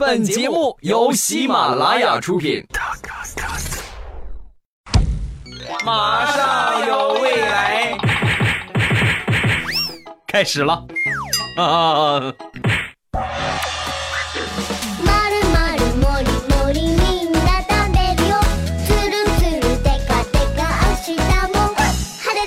[0.00, 2.66] 本节目由喜马拉雅出品。
[5.84, 7.98] 马上有未来，
[10.26, 10.82] 开始了
[11.58, 12.32] 啊！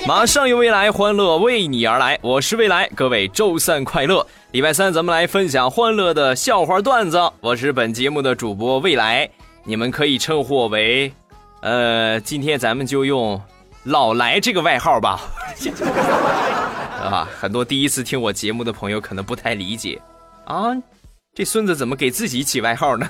[0.08, 2.18] 马上有未来，欢乐为你而来。
[2.20, 4.26] 我是未来，各位周三快乐！
[4.54, 7.20] 礼拜三咱们来分享欢乐的笑话段子。
[7.40, 9.28] 我是本节目的主播未来，
[9.64, 11.12] 你们可以称呼我为，
[11.60, 13.42] 呃，今天咱们就用
[13.82, 15.20] 老来这个外号吧。
[17.02, 20.00] 啊，很多第一次听我节目的朋友可能不太理解
[20.44, 20.70] 啊，
[21.34, 23.08] 这孙子怎么给自己起外号呢？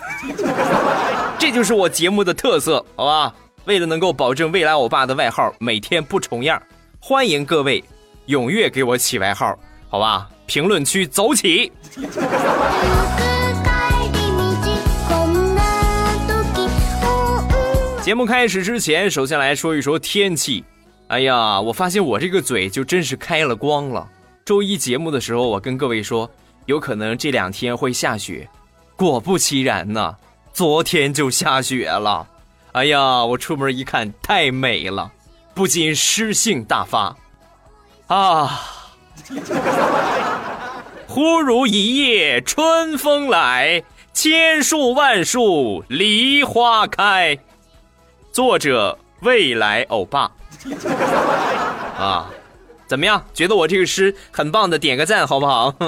[1.38, 3.34] 这就是我节目的特色，好吧？
[3.66, 6.62] 为了能够保证未来我爸的外号每天不重样。
[6.98, 7.84] 欢迎各位
[8.28, 9.54] 踊跃给我起外号，
[9.90, 10.26] 好吧？
[10.46, 11.72] 评论区走起！
[18.02, 20.62] 节目开始之前，首先来说一说天气。
[21.08, 24.06] 哎呀，我发现我这个嘴就真是开了光了。
[24.44, 26.30] 周一节目的时候，我跟各位说，
[26.66, 28.46] 有可能这两天会下雪。
[28.96, 30.14] 果不其然呢，
[30.52, 32.26] 昨天就下雪了。
[32.72, 35.10] 哎呀，我出门一看，太美了。
[35.54, 37.16] 不禁诗兴大发，
[38.08, 38.73] 啊！
[41.06, 47.38] 忽如一夜春风来，千树万树梨花开。
[48.32, 50.30] 作者未来欧巴。
[51.98, 52.28] 啊，
[52.88, 53.24] 怎么样？
[53.32, 55.72] 觉得我这个诗很棒的，点个赞好不好？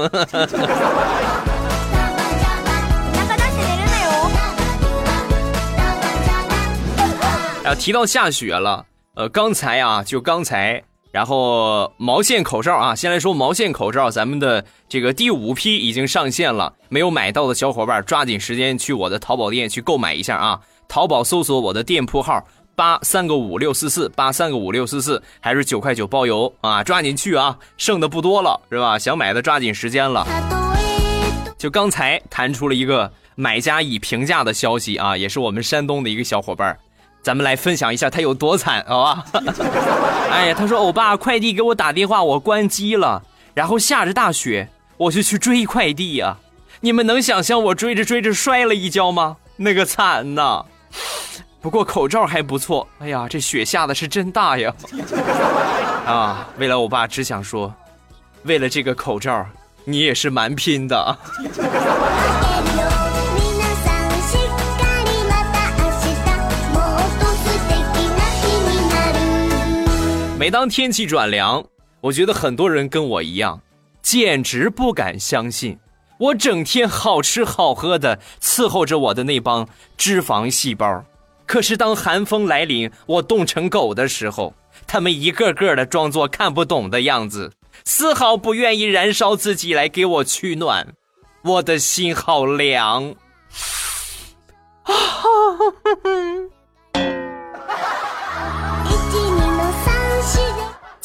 [7.65, 8.87] 啊，提到下雪了。
[9.15, 10.85] 呃，刚才啊，就刚才，
[11.17, 20.61] 然后毛线口罩啊，先来说毛线口罩，咱们的这个第五批已经上线了，没有买到的小伙伴抓紧时间去我的淘宝店去购买一下啊！
[20.87, 26.85] 淘宝搜索我的店铺号八三个五六四四八三个五六四四，还是九块九包邮啊！
[26.85, 28.99] 抓紧去啊，剩的不多了，是吧？
[28.99, 30.27] 想买的抓紧时间了。
[31.57, 36.77] 就刚才弹出了一个买家已评价的消息啊，也是我们山东的一个小伙伴。
[37.27, 39.25] 咱们来分享一下他有多惨，好吧？
[40.31, 43.21] 哎呀，他说：“欧巴，快递给我打电话，我关机了，
[43.53, 46.37] 然后下着大雪，我就去追快递呀。
[46.79, 49.39] 你们能想象我追着追着摔了一跤吗？
[49.57, 50.65] 那个惨呐！
[51.61, 52.87] 不过口罩还不错。
[53.01, 54.73] 哎呀，这雪下的是真大呀！
[56.07, 57.75] 啊，未来欧巴只想说，
[58.45, 59.45] 为了这个口罩，
[59.85, 61.19] 你也是蛮拼的。”
[70.47, 71.67] 每当天气转凉，
[72.01, 73.61] 我觉得很多人跟我一样，
[74.01, 75.77] 简直不敢相信，
[76.21, 81.05] 我整天好吃好喝的伺候着我的那帮脂肪细胞，
[81.47, 84.55] 可是当寒风来临，我冻成狗的时候，
[84.87, 87.51] 他们一个个的装作看不懂的样子，
[87.85, 90.95] 丝毫不愿意燃烧自己来给我取暖，
[91.43, 93.17] 我的心好凉。
[94.85, 94.95] 啊！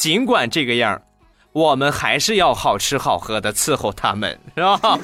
[0.02, 1.00] 尽管这个样
[1.52, 4.80] 我们还是要好吃好喝的伺候他们，是吧？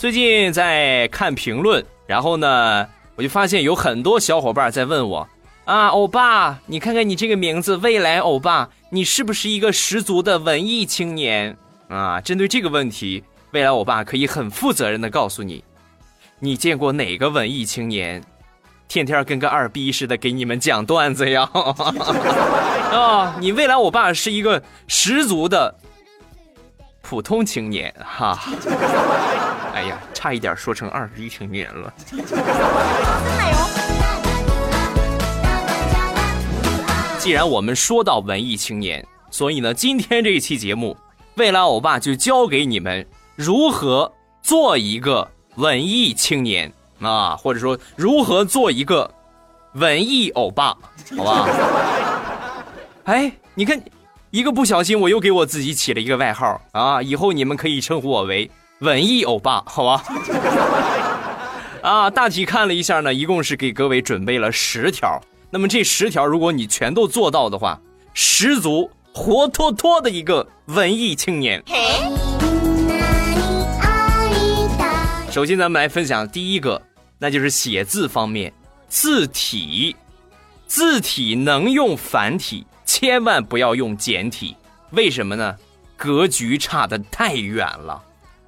[0.00, 5.28] 最近在看评论，然后呢，我就发现有很多小伙伴在问我
[5.66, 11.54] 啊，欧巴，你看看你这个名字，未来欧巴，你是不是一个十足的文艺青年
[11.88, 12.18] 啊？
[12.22, 15.62] 针对这个问题，未来欧巴可以很负责任的告诉你。
[16.44, 18.22] 你见过哪个文艺青年，
[18.86, 21.48] 天天跟个二逼似的给你们讲段子呀？
[22.92, 25.74] 啊， 你未来我爸是一个十足的
[27.00, 28.38] 普通青年哈。
[29.72, 31.94] 哎呀，差一点说成二逼青年了。
[37.18, 40.94] 既然我们说到文艺青年，所以呢，今天这一期节目，
[41.36, 44.12] 未来欧巴就教给你们如何
[44.42, 45.30] 做一个。
[45.56, 49.10] 文艺青年啊，或者说如何做一个
[49.74, 50.76] 文艺欧巴，
[51.16, 51.48] 好吧？
[53.04, 53.80] 哎，你看，
[54.30, 57.02] 一个不小心我又给我自己起了一个外号啊！
[57.02, 60.04] 以后你们可以称呼我为文艺欧巴，好吧？
[61.82, 65.20] 啊，大体看了一下呢，一共是给各位准备了十条。
[65.50, 67.78] 那么这十条，如果你全都做到的话，
[68.14, 71.62] 十足活脱脱的一个文艺青年。
[75.34, 76.80] 首先，咱们来分享第一个，
[77.18, 78.52] 那就是写字方面，
[78.86, 79.96] 字体，
[80.68, 84.54] 字体能用繁体，千万不要用简体。
[84.90, 85.56] 为什么呢？
[85.96, 88.00] 格局差的太远了。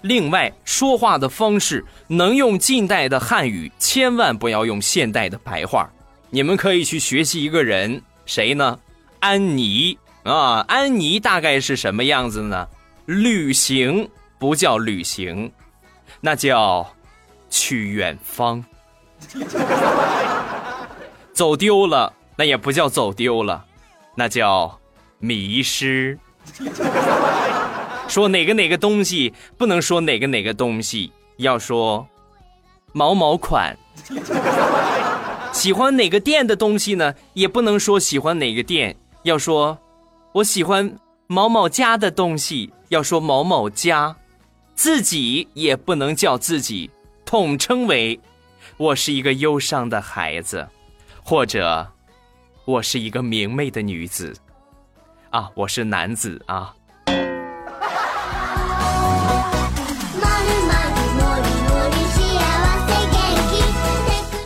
[0.02, 5.90] 另外，说话的方式能用近代的汉语，千万不要用现代的白话。
[6.30, 8.78] 你们可以去学习一个人，谁呢？
[9.18, 12.68] 安妮啊，安妮大概是什么样子呢？
[13.06, 15.50] 旅行不叫旅行，
[16.20, 16.86] 那叫
[17.50, 18.64] 去远方。
[21.32, 23.64] 走丢了，那也不叫走丢了，
[24.14, 24.78] 那叫
[25.18, 26.18] 迷失。
[28.08, 32.06] 说哪个哪个东西不能说哪个哪个东西，要说
[32.92, 33.76] 某某款。
[35.52, 37.14] 喜欢哪个店的东西呢？
[37.32, 39.78] 也不能说喜欢哪个店，要说
[40.32, 40.96] 我喜欢
[41.26, 44.16] 某某家的东西，要说某某家。
[44.76, 46.90] 自己也不能叫自己，
[47.24, 48.20] 统称为
[48.76, 50.68] 我是一个忧伤的孩子，
[51.24, 51.90] 或者
[52.66, 54.36] 我是一个明媚的女子。
[55.30, 56.74] 啊，我是男子啊。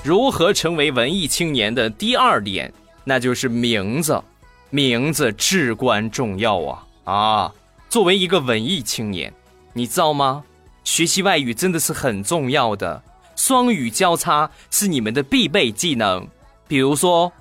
[0.05, 2.73] 如何成为文艺青年的第二点，
[3.03, 4.23] 那就是名字，
[4.71, 7.53] 名字至关重要啊啊！
[7.89, 9.33] 作为一个文艺青年，
[9.73, 10.45] 你知道吗？
[10.85, 13.03] 学习外语真的是很重要的，
[13.37, 16.27] 双语交叉是你们的必备技能。
[16.67, 17.33] 比如说，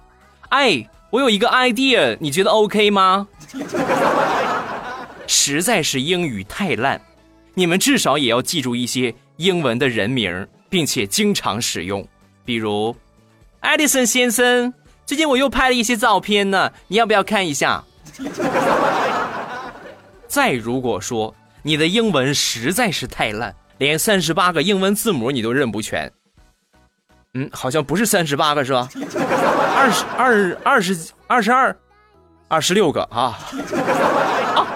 [0.49, 3.27] 哎，我有一个 idea，你觉得 OK 吗？
[5.25, 7.01] 实在是英语太烂，
[7.53, 12.05] 你们至少也要记住一些英文的人名，并且经常使用。
[12.43, 12.95] 比如，
[13.61, 14.73] 艾迪森先生，
[15.05, 17.83] 最近我又拍了一些照片呢，你要不要看一下？
[20.27, 26.11] 再如果说你的英文实在是太烂，连三十八个英文字母你都认不全，
[27.33, 28.89] 嗯，好像不是三十八个是吧？
[29.75, 30.97] 二十二、二十
[31.27, 31.75] 二、十二、
[32.47, 33.37] 二十六个啊！
[34.55, 34.67] 啊，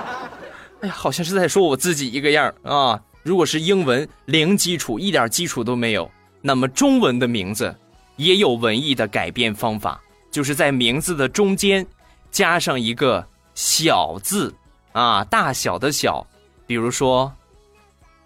[0.81, 2.99] 哎呀，好像是在说我自己一个样啊！
[3.23, 6.09] 如果是英文零基础，一点基础都没有。
[6.41, 7.73] 那么中文的名字
[8.17, 11.85] 也有文艺的改变方法，就是在名字的中间
[12.31, 13.25] 加上一个
[13.55, 14.53] 小字
[14.91, 16.25] 啊，大小的小，
[16.65, 17.33] 比如说，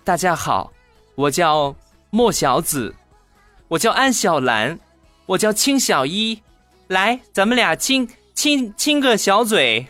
[0.04, 0.72] 大家好，
[1.16, 1.76] 我叫
[2.10, 2.94] 莫小紫，
[3.68, 4.80] 我叫安小兰，
[5.26, 6.42] 我叫青小一，
[6.88, 9.88] 来，咱们俩亲亲亲个小嘴。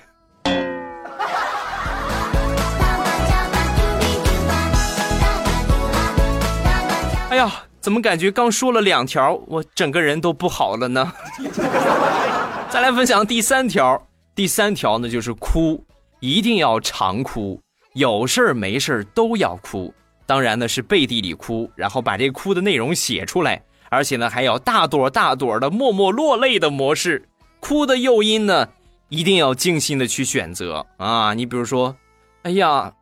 [7.30, 7.64] 哎呀！
[7.80, 11.14] 怎么感觉刚说了两条，我整个人都不好了呢？
[12.70, 14.06] 再来分享第三条，
[14.36, 15.82] 第三条呢就是哭，
[16.20, 17.62] 一定要常哭，
[17.98, 19.92] 有事儿没事儿都要哭。
[20.28, 27.28] 当然呢是背地里哭，然后把这哭的内容写出来，而且呢还要大朵大朵的默默落泪的模式。
[27.60, 28.70] 哭的诱因呢
[29.10, 31.34] 一定要精心的去选择啊！
[31.34, 31.96] 你比如说，
[32.44, 32.94] 哎呀，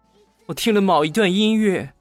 [0.46, 1.92] 我听了某一段音乐。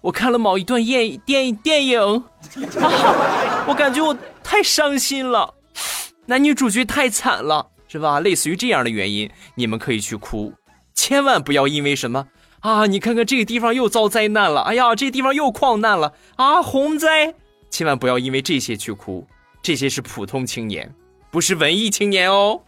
[0.00, 5.54] 我看了某一段电电电影，啊， 我感觉我太伤心了，
[6.24, 8.18] 男女主角太惨了，是吧？
[8.18, 10.54] 类似于这样的原因，你们可以去哭，
[10.94, 12.26] 千万不要因为什么
[12.60, 17.34] 啊，你看看这个地方又遭灾难了，哎呀，这地方又矿难了啊，洪灾，
[17.70, 19.26] 千万不要因为这些去哭，
[19.62, 20.94] 这些是普通青年，
[21.30, 22.60] 不是文艺青年哦。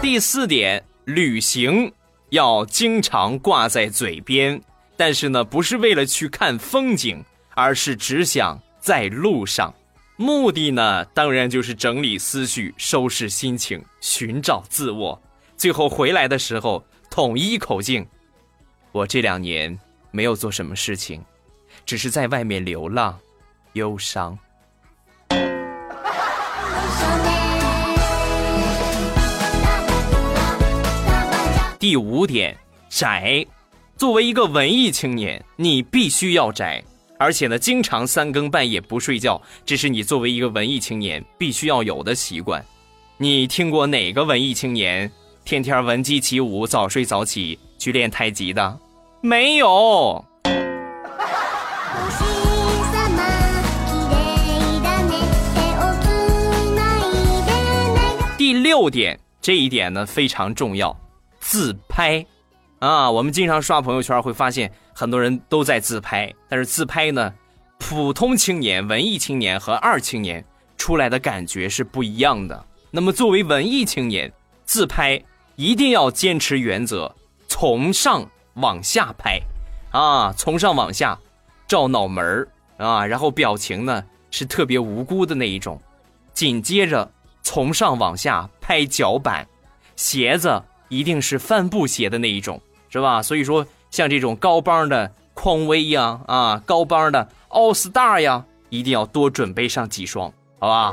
[0.00, 1.92] 第四点，旅行
[2.30, 4.62] 要经常挂在嘴边，
[4.96, 7.24] 但是呢，不是为了去看风景，
[7.56, 9.74] 而是只想在路上。
[10.16, 15.20] 目的呢，当然就是整理思绪、收拾心情、寻找自我。
[15.56, 18.06] 最后回来的时候，统一口径：
[18.92, 19.76] 我这两年
[20.10, 21.24] 没有做什么事情，
[21.86, 23.18] 只是在外面流浪，
[23.72, 24.38] 忧伤。
[31.78, 32.56] 第五点，
[32.88, 33.44] 宅。
[33.96, 36.82] 作为一个文艺青年，你必须要宅，
[37.22, 42.60] 而且呢，经常三更半夜不睡觉，这是你作为一个文艺青年必须要有的习惯。
[43.16, 45.08] 你听过哪个文艺青年
[45.44, 48.76] 天天闻鸡起舞、早睡早起去练太极的？
[49.20, 50.24] 没有。
[58.36, 60.94] 第六点，这一点呢非常重要。
[61.38, 62.26] 自拍，
[62.80, 64.72] 啊，我们经常刷朋友圈会发现
[65.02, 67.34] 很多人都在自拍，但是自拍呢，
[67.76, 70.44] 普通青年、文艺青年和二青年
[70.78, 72.64] 出来的感觉是不一样的。
[72.92, 74.32] 那么作为文艺青年，
[74.64, 75.20] 自拍
[75.56, 77.12] 一定要坚持原则，
[77.48, 79.40] 从上往下拍，
[79.90, 81.18] 啊，从上往下
[81.66, 85.82] 照脑门啊，然后表情呢是特别无辜的那一种，
[86.32, 87.10] 紧接着
[87.42, 89.44] 从上往下拍脚板，
[89.96, 93.20] 鞋子一定是帆布鞋的那一种，是吧？
[93.20, 100.90] 所以说像这种高帮的匡威呀，啊，高帮的 All Star 呀，一定要多准备上几双，好吧？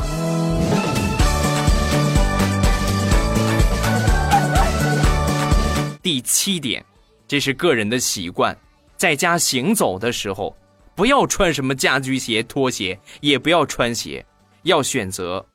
[6.04, 6.84] 第七点，
[7.26, 8.56] 这是个人的习惯，
[8.98, 10.54] 在家行走的时候，
[10.94, 14.26] 不要穿什么家居鞋、拖鞋，也不要穿鞋，
[14.64, 15.46] 要选择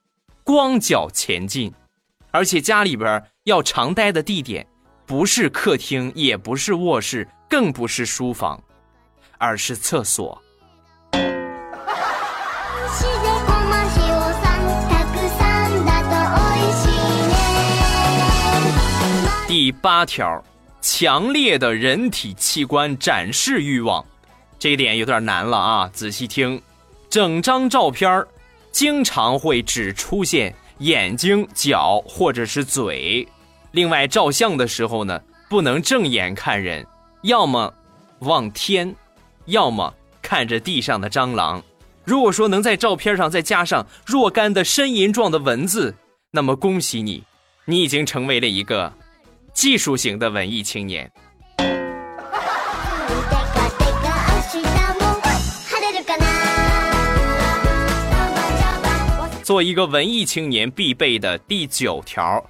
[0.43, 1.71] 光脚前进。
[2.31, 4.67] 而且家里边要常待的地点，
[5.07, 8.63] 不是客厅，也不是卧室，更不是书房，
[9.37, 10.41] 而是厕所。
[19.47, 20.43] 第八条，
[20.81, 24.05] 强烈的人体器官展示欲望，
[24.59, 25.91] 这一点有点难了啊！
[25.93, 26.61] 仔细听，
[27.09, 28.27] 整张照片
[28.73, 33.29] 经常会只出现眼睛、脚或者是嘴。
[33.75, 36.87] 另外，照相的时候呢，不能正眼看人，
[37.23, 37.75] 要么
[38.21, 38.95] 望天，
[39.47, 41.61] 要么看着地上的蟑螂。
[42.04, 45.93] 如果说能在照片上再加上若干的呻吟状的文字，
[46.31, 47.25] 那么恭喜你，
[47.64, 48.93] 你已经成为了一个。
[49.52, 51.09] 技术型的文艺青年，
[59.45, 62.45] 做一个文艺青年必备的第九条，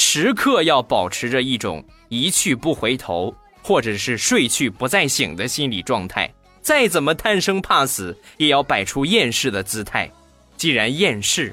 [0.00, 6.32] 时刻要保持着一种一去不回头，或者是睡去不再醒的心理状态。
[6.62, 10.08] 再怎么贪生怕死，也要摆出厌世的姿态。
[10.56, 11.52] 既然厌世，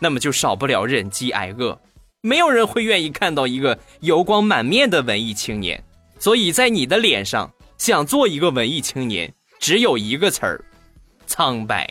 [0.00, 1.80] 那么就少不了忍饥挨饿。
[2.20, 5.80] 没有人会愿意看到一个油光满面的文艺青年，
[6.18, 7.48] 所以在你的脸上
[7.78, 10.64] 想做一个文艺青年，只有一个词儿：
[11.26, 11.88] 苍白。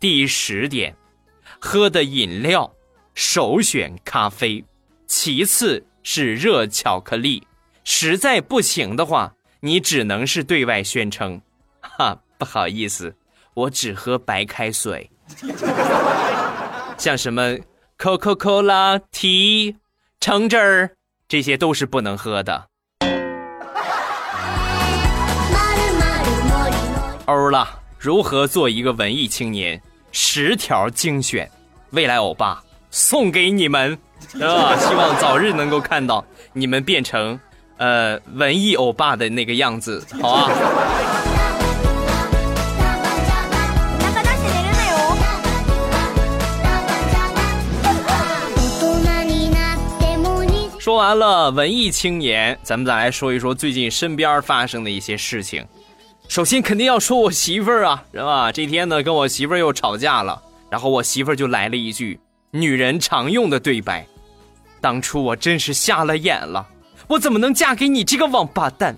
[0.00, 0.96] 第十点，
[1.58, 2.72] 喝的饮料
[3.14, 4.64] 首选咖啡，
[5.06, 7.46] 其次是热巧克力，
[7.84, 11.42] 实在不行的话，你只能是对外宣称，
[11.82, 12.18] 哈。
[12.38, 13.14] 不好意思，
[13.52, 15.10] 我只喝白开水。
[16.96, 17.58] 像什么
[17.98, 19.76] Coca-Cola、Tea、
[20.18, 20.92] 橙汁儿，
[21.28, 22.68] 这些都是不能喝的。
[27.26, 29.82] 欧了，如何做一个文艺青年？
[30.12, 31.48] 十条精选，
[31.90, 33.96] 未来欧巴送给你们
[34.40, 34.76] 啊！
[34.76, 37.38] 希望早日能够看到你们变成
[37.78, 40.50] 呃文艺欧巴的那个样子，好啊。
[50.78, 55.64] 说完了文艺青年，咱们再来说一说最近身边发生的一些事情。
[56.30, 58.52] 首先肯定要说我媳妇儿啊，是吧？
[58.52, 62.20] 这天呢跟我媳妇儿又吵架了，然后我媳妇儿就来了一句
[62.52, 64.06] 女人常用的对白
[64.80, 66.64] ：“当初我真是瞎了眼了，
[67.08, 68.96] 我怎么能嫁给你这个王八蛋？”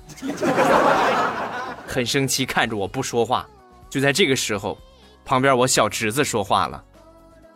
[1.89, 3.49] 很生气，看着我不说话。
[3.89, 4.77] 就在这个时候，
[5.25, 6.85] 旁边我小侄子说话了：“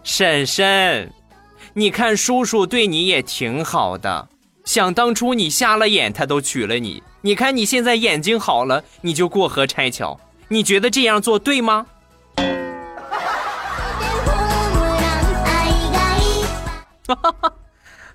[0.03, 1.13] 婶婶。”
[1.75, 4.27] 你看，叔叔对你也挺好的。
[4.65, 7.03] 想当初你瞎了眼，他都娶了你。
[7.27, 10.17] 你看你现在眼睛好了，你就过河拆桥。
[10.47, 11.85] 你觉得这样做对吗？
[17.09, 17.53] 哈 哈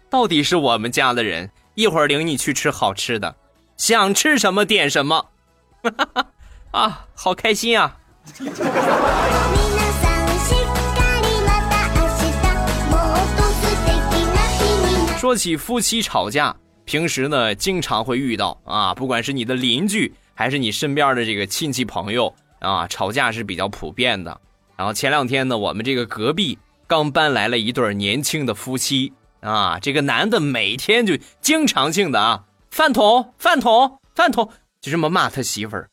[0.10, 3.36] 到底是我们家的人，一会儿领你去吃好吃的，
[3.76, 5.26] 想吃什么点什么。
[5.84, 6.26] 哈 哈
[6.72, 7.98] 啊，好开心啊！
[15.18, 24.40] 说起夫妻吵架，平时呢经常会遇到啊，不管是你的邻居还是你身边的这个亲戚朋友啊，吵架是比较普遍的。
[24.76, 26.58] 然后前两天呢，我们这个隔壁
[26.88, 34.50] 刚搬来了一对年轻的夫妻啊，这个男的每天就经常性的啊，饭桶饭桶饭桶，
[34.82, 35.90] 就这么骂他媳妇儿。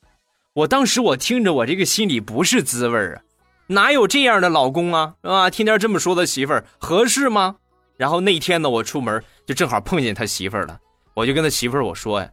[0.55, 3.23] 我当时我听着我这个心里不是滋味儿啊，
[3.69, 5.51] 哪有这样的老公啊，是吧？
[5.51, 7.57] 天天这么说他媳妇儿合适吗？
[7.97, 10.79] 然后那天呢，我出门就正好碰见他媳妇儿了，
[11.15, 12.29] 我就跟他媳妇儿我说呀，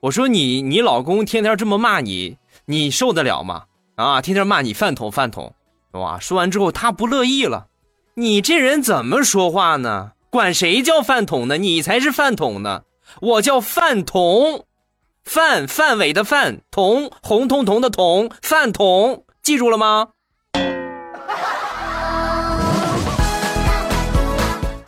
[0.00, 3.64] 我说你你老公天天这么骂你，你受得了吗？
[3.96, 5.54] 啊，天天骂你饭桶饭桶，
[5.92, 6.18] 哇！
[6.18, 7.66] 说完之后他不乐意了，
[8.14, 10.12] 你这人怎么说话呢？
[10.30, 11.58] 管谁叫饭桶呢？
[11.58, 12.84] 你才是饭桶呢！
[13.20, 14.64] 我叫饭桶，
[15.22, 20.08] 范范伟的范，桶红彤彤的桶，饭桶，记住了吗？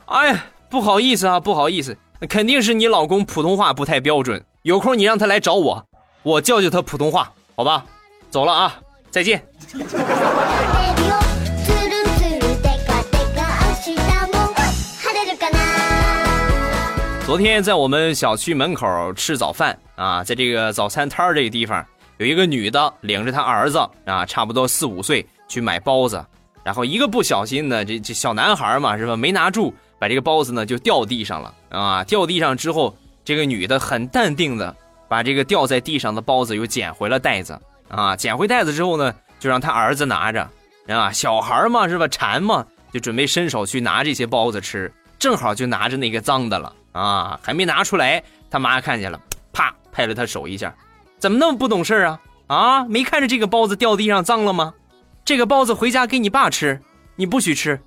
[0.07, 1.97] 哎呀，不好意思啊，不好意思，
[2.29, 4.43] 肯定是你老公普通话不太标准。
[4.63, 5.87] 有空你让他来找我，
[6.25, 7.85] 我教教他普通话，好吧？
[8.31, 8.75] 走了啊，
[9.11, 9.43] 再见。
[17.25, 21.85] 昨天在我们小区门口吃早饭啊，在这个早餐摊儿这个地方，
[22.19, 26.25] 有一个女的领着她儿子啊，差不多四五岁去买包子，
[26.65, 34.75] 然后一个不小心呢，这这小男孩嘛是吧，没拿住，把这个包子呢就掉地上了啊，掉地上之后，这个女的很淡定的
[35.09, 40.49] 把这个掉在地上的包子又捡回了袋子啊，捡回袋子之后呢，就让他儿子拿着
[40.89, 46.73] 啊，小孩嘛是吧，馋嘛，就准备伸手去拿这些包子吃，正好就拿着那个脏的了。
[46.93, 49.21] 啊，还没拿出来，他妈看见了，
[49.53, 50.75] 啪拍了他手一下，
[51.19, 52.21] 怎么那么不懂事啊？
[52.47, 54.73] 啊，没看着这个包子掉地上脏了吗？
[55.23, 56.81] 这个包子回家给你爸吃，
[57.17, 57.79] 你不许吃。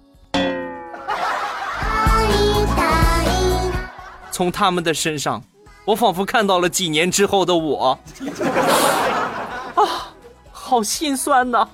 [4.39, 5.43] 从他们的身上，
[5.83, 7.99] 我仿佛看到了几年之后的我，
[9.75, 10.15] 啊，
[10.49, 11.67] 好心酸呐。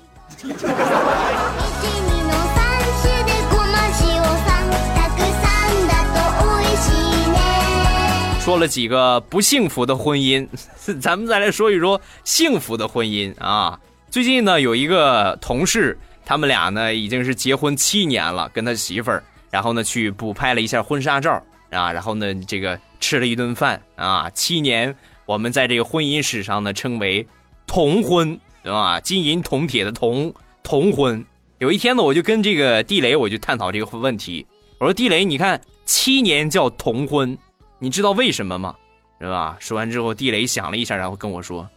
[8.42, 10.48] 说了几个不幸福的婚姻，
[11.00, 13.80] 咱们再来说一说幸福的婚姻啊。
[14.10, 15.96] 最近呢，有一个同事，
[16.26, 21.40] 他们俩呢已经是结婚七年了，跟他媳妇儿，然后呢去补拍了一下婚纱照
[21.76, 24.30] 啊，然后呢这个吃了一顿饭啊。
[24.30, 27.28] 七年，我们在这个婚姻史上呢称为
[27.68, 29.00] 铜婚，对吧？
[29.00, 31.24] 金银铜铁的铜铜婚。
[31.60, 34.46] 有一天呢，我就跟这个地雷，我就探讨这个问题，
[34.80, 37.38] 我说地雷，你看七年叫铜婚。
[37.78, 38.76] 你知道为什么吗？
[39.20, 39.58] 是吧？
[39.60, 41.70] 说完之后，地雷想了一下，然后跟我说：“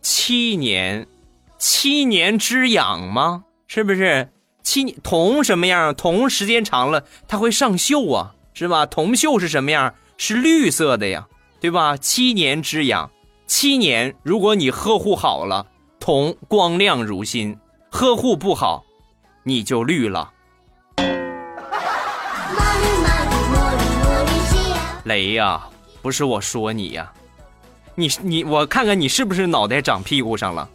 [0.00, 1.06] 七年，
[1.58, 3.44] 七年之痒吗？
[3.66, 4.28] 是不是？
[4.62, 5.94] 七铜什么样？
[5.94, 8.84] 铜时间长了，它会上锈啊，是吧？
[8.86, 9.94] 铜锈是什么样？
[10.16, 11.24] 是绿色的呀，
[11.60, 11.96] 对吧？
[11.96, 13.08] 七年之痒，
[13.46, 15.64] 七年，如果你呵护好了，
[16.00, 17.54] 铜光亮如新；
[17.88, 18.84] 呵护不好，
[19.44, 20.28] 你就绿了。”
[25.04, 25.62] 雷呀，
[26.02, 27.12] 不是我说你呀，
[27.94, 30.68] 你你我看看你是不是脑袋长屁股上了。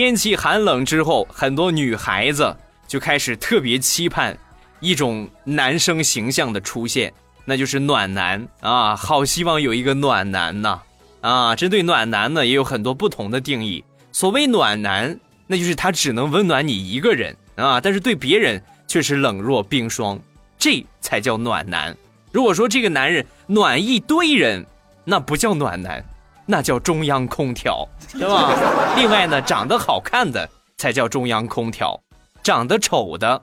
[0.00, 2.56] 天气寒冷之后，很多女孩子
[2.88, 4.34] 就开始特别期盼
[4.80, 7.12] 一种男生形象的出现，
[7.44, 8.96] 那就是暖男啊！
[8.96, 10.80] 好希望有一个暖男呐！
[11.20, 13.84] 啊，针对暖男呢，也有很多不同的定义。
[14.10, 15.20] 所谓暖男。
[15.46, 20.18] 那就是他只能温暖你一个人啊，但是对别人却是冷若冰霜，
[20.56, 21.94] 这才叫暖男。
[22.32, 24.64] 如果说这个男人暖一堆人，
[25.04, 26.02] 那不叫暖男，
[26.50, 28.50] 那叫中央空调， 对吧？
[28.96, 31.98] 另外呢，长得好看的才叫中央空调，
[32.42, 33.40] 长得丑的，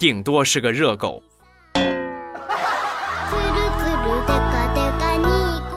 [0.00, 1.22] 顶多是个热狗。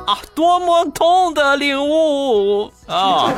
[0.07, 3.31] 啊，多么痛的领悟啊！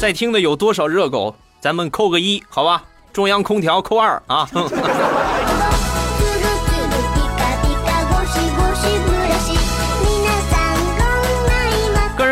[0.00, 1.32] 在听的有多少热狗？
[1.60, 2.82] 咱们扣个一，好吧？
[3.12, 4.48] 中央空调扣二啊！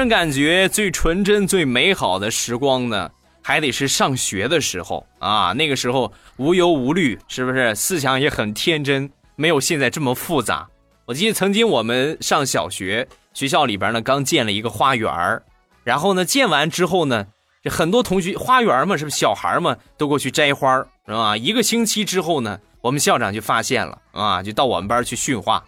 [0.09, 3.11] 感觉最纯真、最美好的时光呢，
[3.43, 5.53] 还得是上学的时候啊！
[5.53, 7.75] 那个时候无忧无虑，是不是？
[7.75, 10.69] 思想也很天真，没有现在这么复杂。
[11.05, 15.43] 我记得曾经我们上小学，学校里边呢刚建了一个花园
[15.85, 17.27] 然后呢建完之后呢。
[17.61, 21.37] 这很多同学花园嘛，是不是小孩嘛都过去摘花是吧？
[21.37, 25.65] 一个星期之后呢，我们校长就发现了啊，就到我们班去训话，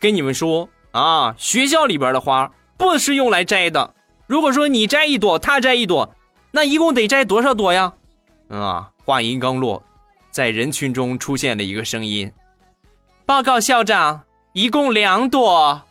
[0.00, 3.94] 跟你们说啊，学校里边的花不是用来摘的。
[4.26, 6.14] 如果说你摘一朵，他摘一朵，
[6.50, 7.92] 那一共得摘多少朵呀？
[8.48, 9.82] 啊，话音刚落，
[10.30, 12.32] 在人群中出现了一个声音
[13.24, 15.82] ：“报告校长，一共两朵。”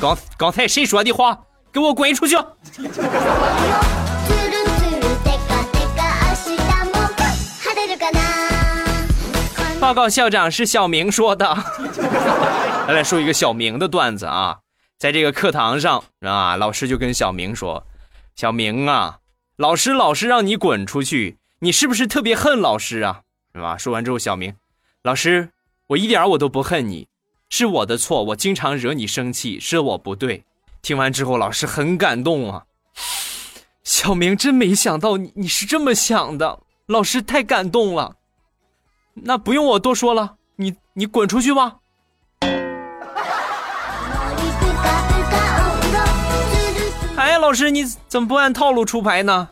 [0.00, 1.38] 刚刚才谁说的话？
[1.72, 2.36] 给我滚出去！
[9.82, 11.44] 报告校长，是小明说的。
[12.86, 14.60] 来来说一个小明的段子啊，
[14.96, 17.84] 在这个课堂上啊，老师就跟小明说
[18.36, 19.18] ：“小明啊，
[19.56, 23.22] 老师老师让你滚出去，你是不是特别恨老师啊？
[23.56, 24.54] 是吧？”说完之后，小明，
[25.02, 25.48] 老师，
[25.88, 27.08] 我一点我都不恨你。
[27.50, 30.44] 是我的错，我经常惹你生气，是我不对。
[30.80, 32.62] 听完之后，老师很感动啊。
[33.82, 38.14] 小明真没想到你你是这么想的，老师太感动了。
[39.14, 41.76] 那不用我多说了，你你滚出去吧。
[47.16, 49.48] 哎老师你怎么不按套路出牌呢？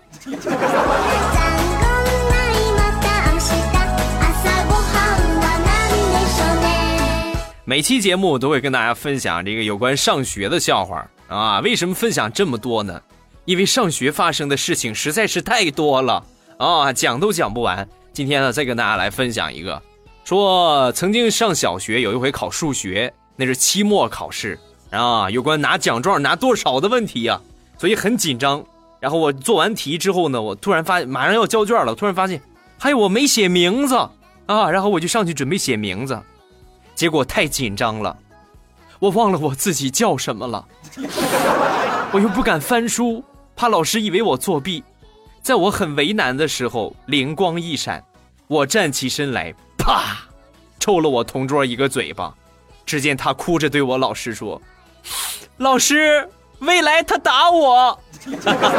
[7.64, 11.60] 每期节目都会跟大家分享这个有关上学的笑话啊。
[11.60, 13.00] 为什么分享这么多呢？
[13.44, 16.24] 因为上学发生的事情实在是太多了
[16.58, 17.88] 啊，讲都讲不完。
[18.20, 19.80] 今天呢，再跟大家来分享一个，
[20.24, 24.58] 说曾经上小学有一回考数学，那是期末考试
[24.90, 27.40] 啊，有关拿奖状拿多少的问题呀，
[27.78, 28.62] 所以很紧张。
[29.00, 32.38] 然后我做完题之后呢，我突然发马上要交卷了，突然发现
[32.78, 33.96] 还有我没写名字
[34.44, 36.20] 啊，然后我就上去准备写名字。
[36.94, 38.14] 结果太紧张了，
[38.98, 40.68] 我忘了我自己叫什么了，
[42.12, 43.24] 我又不敢翻书，
[43.56, 44.84] 怕老师以为我作弊。
[45.40, 48.04] 在我很为难的时候，灵光一闪，
[48.50, 50.16] 我站起身来，啪，
[50.80, 52.34] 抽了我同桌一个嘴巴。
[52.84, 54.60] 只见他哭着对我老师说
[55.58, 57.96] ：“老师，未来他打我。”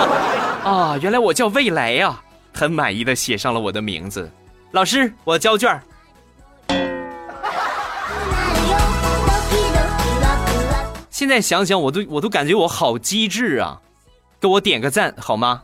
[0.66, 2.22] 啊，原来我叫未来呀！
[2.54, 4.30] 很满意的写上了我的名字。
[4.72, 5.82] 老师，我交卷。
[11.10, 13.80] 现在想想，我都我都感觉我好机智啊！
[14.38, 15.64] 给我点个赞好吗？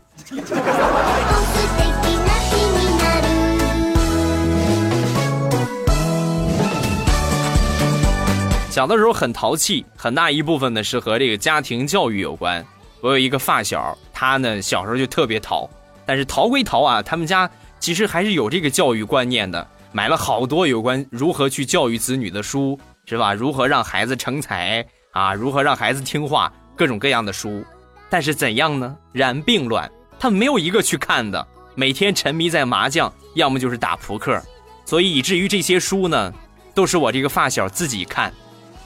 [8.78, 12.64] 小的时候很淘气，很大一部分呢是和这个家庭教育有关。
[13.02, 15.68] 我有一个发小，他呢小时候就特别淘，
[16.06, 23.34] 但是淘归淘啊，他们家其实还是有这个教育观念的，买了好多有关如何去教育子女的书，是吧？
[23.34, 24.86] 如何让孩子成才。
[25.12, 26.54] 啊，如何让孩子听话？
[26.76, 27.66] 各种各样的书，
[28.12, 28.96] 但是怎样呢？
[29.12, 34.40] 然并卵，他没有一个去看的，每天沉迷在麻将，要么就是打扑克，
[34.86, 36.32] 所以以至于这些书呢，
[36.76, 38.32] 都是我这个发小自己看。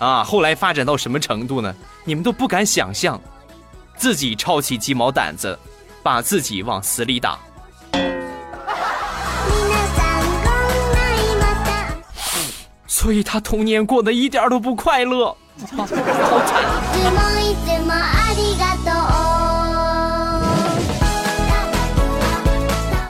[0.02, 1.76] 啊，后来发展到什么程度呢？
[2.06, 3.22] 你们都不敢想象，
[3.96, 5.56] 自己抄起鸡毛掸子，
[6.02, 7.38] 把自己往死里打。
[12.88, 15.38] 所以他童年过得一点都不快乐。
[15.78, 16.64] 好惨！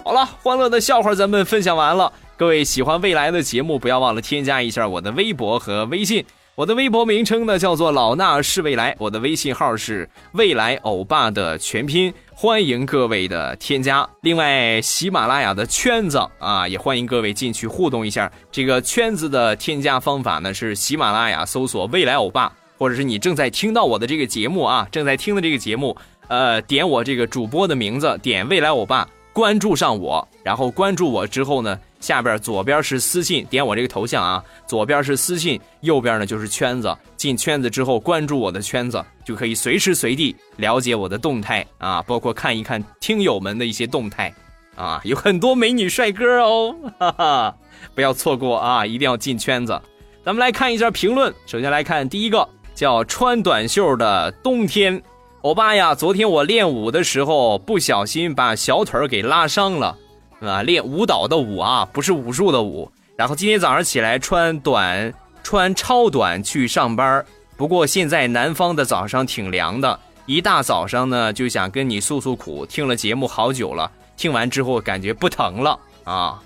[0.03, 2.11] 好了，欢乐的笑话咱们分享完了。
[2.35, 6.25] 各位喜欢未来的节目，不要忘了添加一下我的微博和微信。
[6.61, 14.07] 我的微博名称呢叫做老衲是未来，我的微信号是未来欧巴的全拼，欢迎各位的添加。
[14.21, 18.31] 另外，喜马拉雅的圈子啊，也欢迎各位进去互动一下。
[18.51, 25.97] 这个圈子的添加方法呢是喜马拉雅搜索未来欧巴，或者是你正在听到我的这个节目啊，正在听的这个节目，
[26.27, 31.79] 呃，点我这个主播的名字，点未来欧巴，关注上我，然后关注我之后呢。
[32.01, 36.93] 下边左边是私信，点我这个头像啊，左边是私信，右边呢就是圈子。
[37.15, 44.33] 进圈子之后，关注我的圈子，就可以随时随地了解我的动态啊，包括看一看听友们的一些动态
[44.75, 47.55] 啊， 有很多美女帅哥哦，哈哈，
[47.93, 49.79] 不要错过啊，一定要进圈子。
[50.25, 54.99] 咱们来看一下评论，首先来看第一个，叫穿短袖的冬天，
[55.41, 59.95] 欧巴呀，昨天我练舞的时候不小心把小腿给拉伤了。
[60.41, 62.91] 啊，练舞蹈的舞啊，不是武术的武。
[63.15, 67.23] 然后今天早上起来穿短，穿超短去上班。
[67.55, 72.65] 不过现在南方的早上挺凉的，一大早上呢就想跟你诉诉苦。
[72.65, 76.39] 听了节目好久了，听完之后感觉不疼了啊。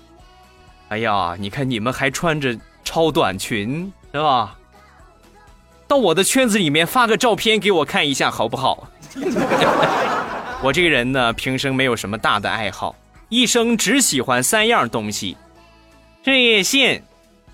[0.88, 2.54] 哎呀，你看你们还穿着
[2.84, 4.56] 超短裙是吧？
[5.88, 8.86] 到我的圈子里面发个照片给我看一下好不好？
[10.62, 12.94] 我这个人呢，平生没有什么大的爱好。
[13.28, 15.36] 一生只喜欢三样东西：
[16.24, 17.02] 事业线、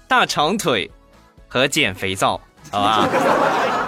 [0.07, 0.91] 大长腿
[1.49, 2.39] 和减肥皂，
[2.71, 3.09] 好吧？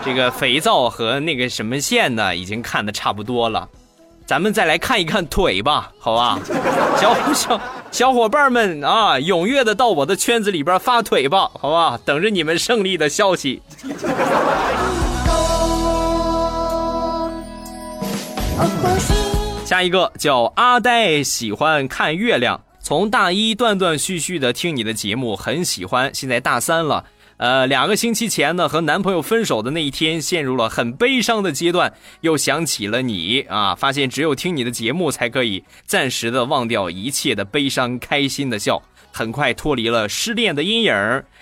[0.02, 3.68] 这个肥皂和那个什么线呢，已经看的差不多了，
[4.26, 6.38] 咱们再来看一看腿吧，好吧？
[6.98, 12.00] 小小小伙伴们啊，踊跃的到我的圈子里边发腿吧，好吧？
[12.02, 13.60] 等着你们胜利的消息。
[19.74, 22.62] 下一个叫阿呆，喜欢看月亮。
[22.78, 26.14] 从大一断断续续的听你的节目，很喜欢。
[26.14, 27.04] 现在大三了，
[27.38, 38.80] 呃，两个星期前呢，和男朋友分手的那一天，陷入了很悲伤的阶段，又想起了你啊，发现只有听你的节目才可以暂时的忘掉一切的悲伤，开心的笑。
[39.10, 40.94] 很快脱离了失恋的阴影。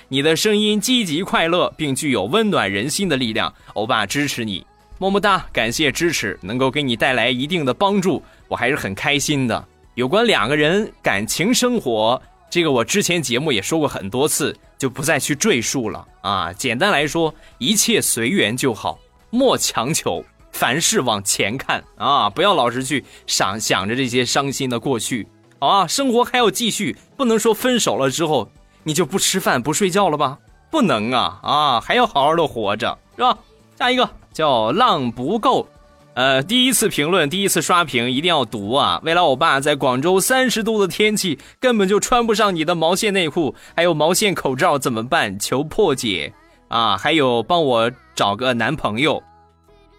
[0.08, 3.52] 你的声音积极快乐，并具有温暖人心的力量。
[3.74, 4.64] 欧巴支持你。
[5.02, 9.66] 么么哒，感谢支持，能够给你带来一定的帮助，我还是很开心的。
[9.94, 16.52] 有关两个人感情生活，这个我之前节目也说过很多次，就不再去赘述了啊。
[16.52, 18.96] 简单来说，一切随缘就好，
[19.30, 25.26] 莫强求，凡事往前看啊，不要老是去想想着这些伤心的过去，
[25.58, 28.48] 好啊，生活还要继续，不能说分手了之后
[28.84, 30.38] 你就不吃饭不睡觉了吧？
[30.70, 33.36] 不能啊啊，还要好好的活着，是吧？
[33.76, 35.66] 下一个叫浪不够。
[36.14, 39.00] 呃，第一次评论，第一次刷屏，一定要读啊！
[39.02, 45.38] 未来我爸在广州三十度的天气，根本就穿不上你的毛线内裤，还有毛线口罩，怎么办？
[45.38, 46.30] 求破解
[46.68, 46.98] 啊！
[46.98, 49.22] 还有帮我找个男朋友，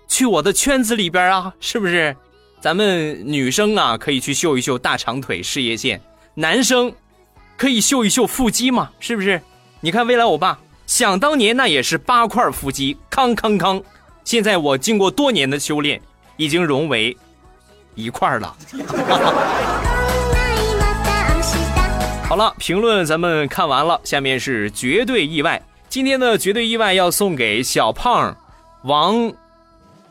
[0.07, 2.15] 去我的圈子里边啊，是不是？
[2.61, 5.99] 咱们女生啊，可以去秀一秀大长腿事业线，
[6.35, 6.93] 男生
[7.57, 9.41] 可以秀一秀腹肌嘛，是不是？
[9.81, 13.81] 你看未来我爸，想当年那也是八块腹肌，康康康。
[14.23, 16.01] 现在我经过多年的修炼，
[16.37, 17.15] 已经融为
[17.95, 18.55] 一块了。
[22.27, 25.61] 好了，评论咱们看完了，下面是绝对意外。
[25.89, 28.35] 今天的绝对意外要送给小胖
[28.83, 29.31] 王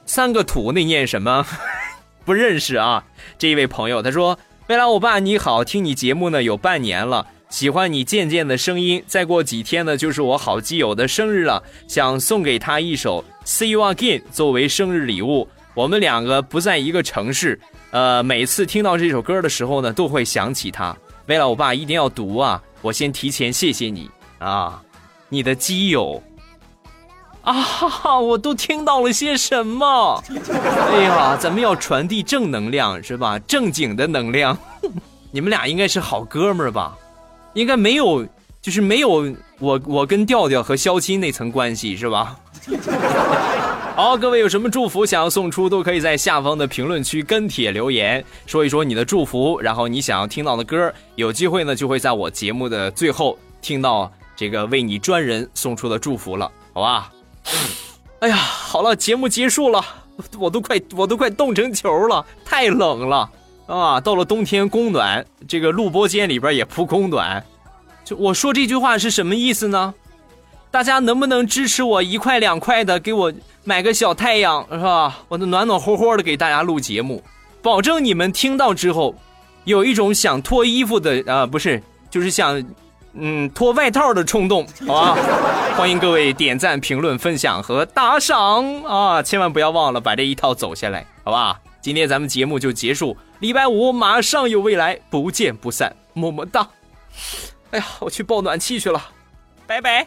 [0.06, 1.44] 三个土，那念什么？
[2.24, 3.02] 不认识啊。
[3.38, 15.46] 这一位朋友他说：“未来欧巴你好，听你节目呢有半年了。”喜欢你渐渐的声音，再过几天呢，就是我好基友的生日了，想送给他一首《See You Again》作为生日礼物。
[15.74, 17.60] 我们两个不在一个城市，
[17.90, 20.96] 呃，每次听到这首歌的时候呢，都会想起他。
[21.26, 24.82] 为了我爸一定要读啊，我先提前谢谢你啊，
[25.28, 26.22] 你的基友
[27.42, 30.24] 啊，哈哈，我都听到了些什么？
[30.90, 33.38] 哎呀，咱们要传递正能量是吧？
[33.40, 34.56] 正经的能量，
[35.30, 36.96] 你们俩应该是好哥们儿吧？
[37.54, 38.26] 应该没有，
[38.60, 42.36] 就是没有我我跟调调和肖钦那层关系是吧？
[43.94, 57.12] 好，各位有什么祝福想要送出，都可以在下方的评论区跟帖留言，说一说你的祝福，然后你想要听到的歌，有机会呢就会在我节目的最后听到这个为你专人送出的祝福了，好吧？
[58.20, 59.84] 哎呀，好了，节目结束了，
[60.38, 63.28] 我都快我都快冻成球了，太冷了。
[63.66, 67.42] 啊，到了冬天供暖，这个录播间里边也铺供暖。
[68.04, 69.94] 就我说这句话是什么意思呢？
[70.70, 73.32] 大家能不能支持我一块两块的，给我
[73.64, 75.18] 买个小太阳，是吧？
[75.28, 77.22] 我的暖暖和和的给大家录节目，
[77.62, 79.14] 保证你们听到之后，
[79.64, 82.62] 有一种想脱衣服的啊，不是，就是想，
[83.12, 85.16] 嗯，脱外套的冲动，好吧？
[85.76, 89.22] 欢迎各位点赞、评论、分享和打赏啊！
[89.22, 91.60] 千万不要忘了把这一套走下来，好吧？
[91.80, 96.68] 今天咱们节目就结束，礼拜五马上有未来，不见不散，么么哒！
[97.72, 99.02] 哎呀，我去抱暖气去了，
[99.66, 100.06] 拜拜。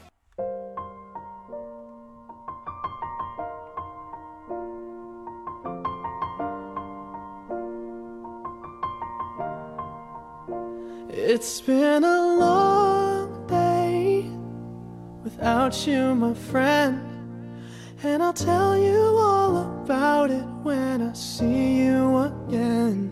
[11.10, 14.24] It's been a long day
[15.26, 17.00] without you, my friend.
[18.02, 23.12] And I'll tell you all about it when I see you again.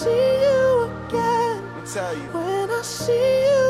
[0.00, 1.62] see you again.
[1.84, 2.28] tell you.
[2.32, 3.69] When I see you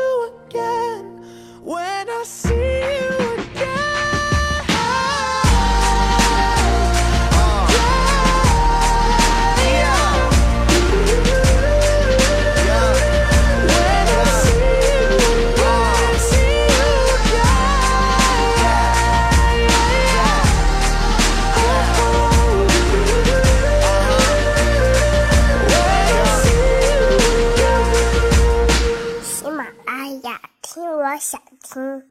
[31.21, 32.10] 想听。